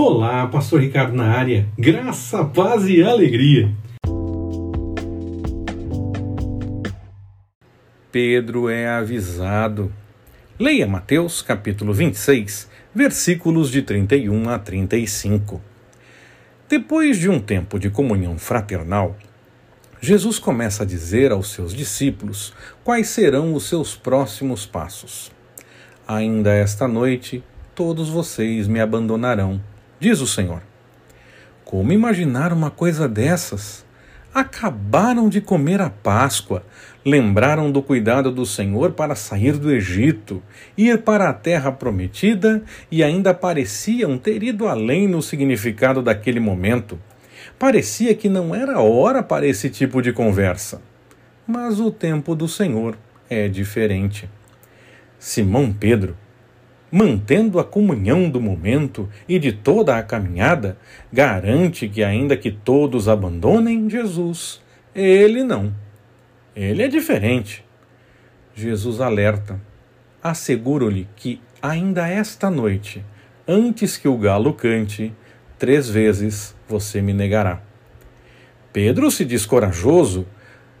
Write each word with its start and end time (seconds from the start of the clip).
Olá, 0.00 0.46
Pastor 0.46 0.80
Ricardo 0.80 1.12
na 1.12 1.24
área. 1.24 1.66
Graça, 1.76 2.44
paz 2.44 2.86
e 2.86 3.02
alegria. 3.02 3.74
Pedro 8.12 8.68
é 8.68 8.88
avisado. 8.88 9.92
Leia 10.56 10.86
Mateus 10.86 11.42
capítulo 11.42 11.92
26, 11.92 12.70
versículos 12.94 13.72
de 13.72 13.82
31 13.82 14.48
a 14.48 14.56
35. 14.56 15.60
Depois 16.68 17.18
de 17.18 17.28
um 17.28 17.40
tempo 17.40 17.76
de 17.76 17.90
comunhão 17.90 18.38
fraternal, 18.38 19.16
Jesus 20.00 20.38
começa 20.38 20.84
a 20.84 20.86
dizer 20.86 21.32
aos 21.32 21.50
seus 21.50 21.74
discípulos 21.74 22.54
quais 22.84 23.08
serão 23.08 23.52
os 23.52 23.68
seus 23.68 23.96
próximos 23.96 24.64
passos. 24.64 25.32
Ainda 26.06 26.52
esta 26.54 26.86
noite, 26.86 27.42
todos 27.74 28.08
vocês 28.08 28.68
me 28.68 28.78
abandonarão, 28.78 29.60
diz 30.00 30.20
o 30.20 30.26
Senhor. 30.26 30.62
Como 31.64 31.92
imaginar 31.92 32.52
uma 32.52 32.70
coisa 32.70 33.08
dessas? 33.08 33.84
Acabaram 34.34 35.28
de 35.28 35.40
comer 35.40 35.80
a 35.80 35.90
Páscoa, 35.90 36.62
lembraram 37.04 37.70
do 37.70 37.82
cuidado 37.82 38.30
do 38.30 38.44
Senhor 38.46 38.92
para 38.92 39.14
sair 39.14 39.52
do 39.52 39.72
Egito, 39.72 40.42
ir 40.76 41.02
para 41.02 41.28
a 41.28 41.32
terra 41.32 41.72
prometida 41.72 42.62
e 42.90 43.02
ainda 43.02 43.34
pareciam 43.34 44.16
ter 44.18 44.42
ido 44.42 44.68
além 44.68 45.08
no 45.08 45.22
significado 45.22 46.02
daquele 46.02 46.40
momento 46.40 46.98
Parecia 47.58 48.14
que 48.14 48.28
não 48.28 48.54
era 48.54 48.80
hora 48.80 49.20
para 49.20 49.44
esse 49.44 49.68
tipo 49.68 50.00
de 50.00 50.12
conversa. 50.12 50.80
Mas 51.44 51.80
o 51.80 51.90
tempo 51.90 52.36
do 52.36 52.46
Senhor 52.46 52.96
é 53.28 53.48
diferente. 53.48 54.30
Simão 55.18 55.72
Pedro, 55.72 56.16
mantendo 56.90 57.58
a 57.58 57.64
comunhão 57.64 58.30
do 58.30 58.40
momento 58.40 59.08
e 59.28 59.38
de 59.38 59.52
toda 59.52 59.98
a 59.98 60.02
caminhada, 60.02 60.78
garante 61.12 61.88
que, 61.88 62.02
ainda 62.02 62.36
que 62.36 62.50
todos 62.50 63.08
abandonem 63.08 63.88
Jesus, 63.88 64.60
ele 64.94 65.42
não. 65.42 65.74
Ele 66.56 66.82
é 66.82 66.88
diferente. 66.88 67.64
Jesus 68.54 69.00
alerta. 69.00 69.60
Asseguro-lhe 70.22 71.06
que, 71.14 71.40
ainda 71.62 72.08
esta 72.08 72.50
noite, 72.50 73.04
antes 73.46 73.96
que 73.96 74.08
o 74.08 74.18
galo 74.18 74.52
cante, 74.52 75.12
três 75.58 75.88
vezes 75.88 76.56
você 76.68 77.00
me 77.00 77.12
negará. 77.12 77.62
Pedro 78.72 79.10
se 79.10 79.24
diz 79.24 79.46
corajoso, 79.46 80.26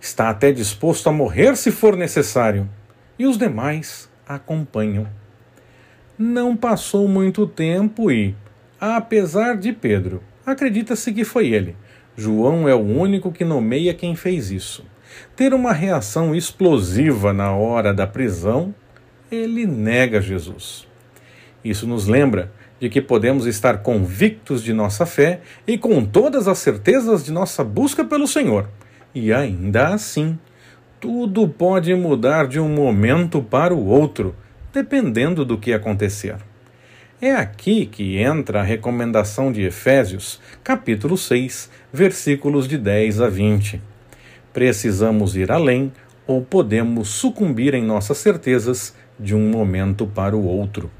está 0.00 0.30
até 0.30 0.52
disposto 0.52 1.08
a 1.08 1.12
morrer 1.12 1.56
se 1.56 1.70
for 1.70 1.96
necessário, 1.96 2.68
e 3.18 3.26
os 3.26 3.36
demais 3.36 4.08
acompanham. 4.26 5.06
Não 6.16 6.56
passou 6.56 7.08
muito 7.08 7.44
tempo 7.44 8.08
e, 8.08 8.36
apesar 8.80 9.56
de 9.56 9.72
Pedro, 9.72 10.22
acredita-se 10.46 11.12
que 11.12 11.24
foi 11.24 11.48
ele. 11.48 11.76
João 12.16 12.68
é 12.68 12.74
o 12.74 12.78
único 12.78 13.32
que 13.32 13.44
nomeia 13.44 13.92
quem 13.92 14.14
fez 14.14 14.52
isso. 14.52 14.84
Ter 15.34 15.52
uma 15.52 15.72
reação 15.72 16.32
explosiva 16.32 17.32
na 17.32 17.52
hora 17.52 17.92
da 17.92 18.06
prisão, 18.06 18.72
ele 19.30 19.66
nega 19.66 20.20
Jesus. 20.20 20.86
Isso 21.64 21.84
nos 21.84 22.06
lembra 22.06 22.52
de 22.78 22.88
que 22.88 23.00
podemos 23.00 23.46
estar 23.46 23.78
convictos 23.78 24.62
de 24.62 24.72
nossa 24.72 25.04
fé 25.04 25.40
e 25.66 25.76
com 25.76 26.04
todas 26.04 26.46
as 26.46 26.58
certezas 26.58 27.24
de 27.24 27.32
nossa 27.32 27.64
busca 27.64 28.04
pelo 28.04 28.28
Senhor. 28.28 28.68
E 29.12 29.32
ainda 29.32 29.88
assim, 29.88 30.38
tudo 31.00 31.48
pode 31.48 31.92
mudar 31.94 32.46
de 32.46 32.60
um 32.60 32.68
momento 32.68 33.42
para 33.42 33.74
o 33.74 33.86
outro, 33.86 34.34
dependendo 34.74 35.44
do 35.44 35.56
que 35.56 35.72
acontecer. 35.72 36.34
É 37.22 37.30
aqui 37.30 37.86
que 37.86 38.18
entra 38.18 38.60
a 38.60 38.64
recomendação 38.64 39.52
de 39.52 39.62
Efésios, 39.62 40.40
capítulo 40.64 41.16
6, 41.16 41.70
versículos 41.92 42.66
de 42.66 42.76
10 42.76 43.20
a 43.20 43.28
20. 43.28 43.80
Precisamos 44.52 45.36
ir 45.36 45.52
além 45.52 45.92
ou 46.26 46.42
podemos 46.42 47.08
sucumbir 47.08 47.72
em 47.72 47.84
nossas 47.84 48.18
certezas 48.18 48.94
de 49.18 49.32
um 49.32 49.48
momento 49.48 50.08
para 50.08 50.36
o 50.36 50.44
outro. 50.44 50.90